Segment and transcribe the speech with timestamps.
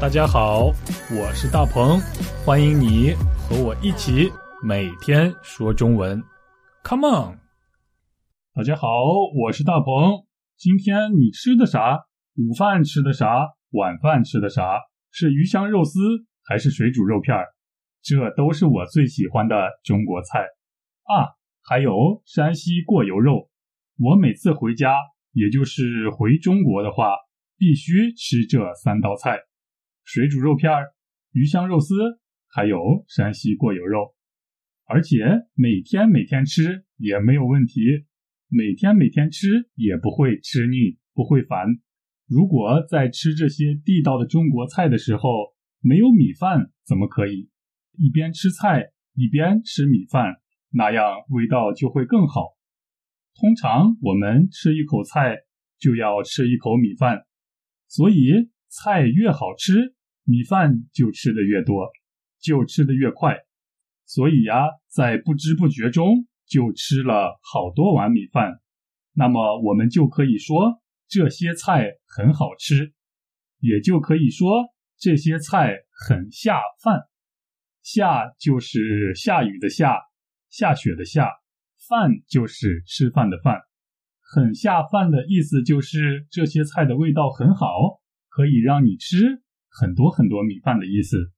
[0.00, 0.66] 大家好，
[1.10, 1.98] 我是大鹏，
[2.46, 4.30] 欢迎你和我一起
[4.62, 6.22] 每天说中文。
[6.84, 7.38] Come on！
[8.54, 8.86] 大家好，
[9.34, 10.24] 我是大鹏。
[10.56, 11.98] 今天你吃的啥？
[12.36, 13.48] 午饭吃的啥？
[13.70, 14.78] 晚饭吃的啥？
[15.10, 15.98] 是鱼香肉丝
[16.44, 17.46] 还是水煮肉片儿？
[18.00, 20.38] 这都是我最喜欢的中国菜
[21.08, 21.34] 啊！
[21.64, 23.50] 还有山西过油肉。
[23.98, 24.94] 我每次回家，
[25.32, 27.16] 也就是回中国的话，
[27.58, 29.40] 必须吃这三道菜。
[30.10, 30.72] 水煮肉片、
[31.32, 31.94] 鱼香肉丝，
[32.48, 34.14] 还有山西过油肉，
[34.86, 35.18] 而且
[35.52, 37.82] 每天每天吃也没有问题，
[38.48, 41.66] 每天每天吃也不会吃腻，不会烦。
[42.26, 45.28] 如果在吃这些地道的中国菜的时候
[45.80, 47.50] 没有米饭，怎么可以？
[47.98, 50.36] 一边吃菜一边吃米饭，
[50.70, 52.56] 那样味道就会更好。
[53.38, 55.36] 通常我们吃一口菜
[55.78, 57.26] 就要吃一口米饭，
[57.88, 59.96] 所以菜越好吃。
[60.28, 61.88] 米饭就吃的越多，
[62.38, 63.38] 就吃的越快，
[64.04, 68.60] 所以呀，在不知不觉中就吃了好多碗米饭。
[69.14, 72.92] 那么我们就可以说这些菜很好吃，
[73.60, 74.66] 也就可以说
[74.98, 77.04] 这些菜很下饭。
[77.82, 79.96] 下就是下雨的下，
[80.50, 81.30] 下雪的下，
[81.88, 83.62] 饭就是吃饭的饭。
[84.20, 89.42] 很下饭的意思就是这些菜的味道很好，可以让你吃。
[89.70, 91.32] 很多很多米饭的意思，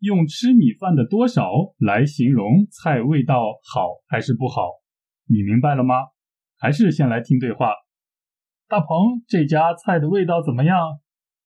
[0.00, 3.36] 用吃米饭的多少来形容菜味道
[3.72, 4.62] 好还是不好，
[5.26, 5.94] 你明白了吗？
[6.58, 7.74] 还是先来听对话。
[8.68, 10.78] 大鹏，这家菜的味道怎么样？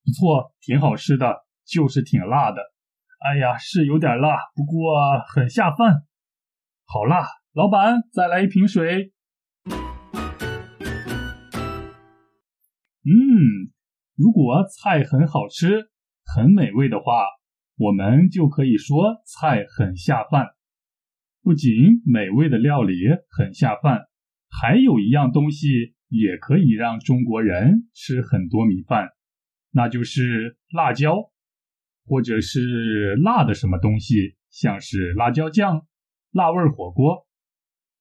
[0.05, 2.62] 不错，挺好吃的，就是挺辣的。
[3.20, 4.94] 哎呀，是有点辣，不过
[5.28, 6.05] 很下饭。
[6.84, 9.12] 好辣，老板，再来一瓶水。
[13.09, 13.72] 嗯，
[14.17, 15.91] 如果菜很好吃。
[16.34, 17.24] 很美味的话，
[17.77, 20.48] 我们就可以说菜很下饭。
[21.42, 22.94] 不仅美味的料理
[23.31, 24.06] 很下饭，
[24.50, 29.10] 还有一样东西也可以让中国人吃很多米饭，
[29.70, 31.31] 那就是辣椒，
[32.04, 35.87] 或者是辣的什么东西，像是辣椒酱、
[36.32, 37.26] 辣味火锅。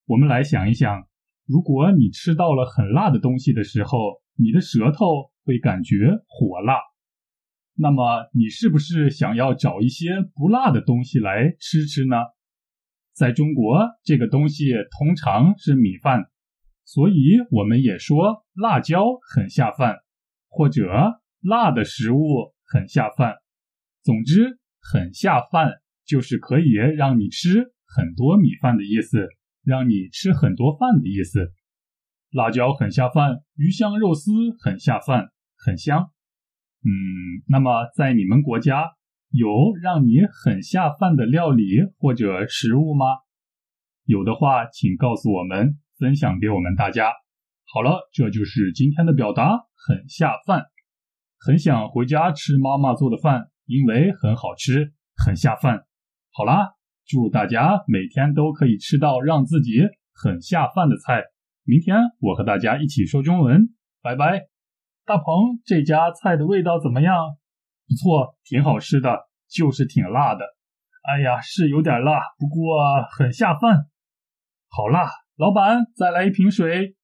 [0.06, 1.06] 我们来想一想，
[1.46, 6.80] 如果你吃到了很辣的东西的时候，你的舌头会感觉火辣。
[7.78, 12.16] 那么你是不是想要找一些不辣的东西来吃吃呢？
[13.12, 16.24] 在中国，这个东西通常是米饭，
[16.84, 17.14] 所以
[17.50, 19.96] 我们也说辣椒很下饭，
[20.48, 20.86] 或者
[21.40, 23.34] 辣的食物很下饭。
[24.02, 25.72] 总之，很下饭
[26.04, 29.28] 就是可以让你吃很多米饭的意思，
[29.64, 31.52] 让你吃很多饭的意思。
[32.30, 36.10] 辣椒很下饭，鱼香肉丝很下饭，很香。
[36.86, 38.92] 嗯，那么在你们国家
[39.30, 39.48] 有
[39.82, 41.64] 让你很下饭的料理
[41.98, 43.06] 或者食物吗？
[44.04, 47.10] 有的话，请告诉我们，分享给我们大家。
[47.74, 50.66] 好了，这就是今天的表达，很下饭，
[51.40, 55.84] 很想回家吃妈妈做的饭，因为很好吃，很下饭。
[56.30, 56.70] 好啦，
[57.04, 59.72] 祝大家每天都可以吃到让自己
[60.14, 61.24] 很下饭的菜。
[61.64, 64.55] 明天我和大家一起说中文，拜拜。
[65.06, 67.14] 大鹏，这家菜的味道怎么样？
[67.86, 70.44] 不错，挺好吃的，就是挺辣的。
[71.04, 72.82] 哎呀，是有点辣，不过
[73.16, 73.86] 很下饭。
[74.68, 76.95] 好辣，老板，再来一瓶水。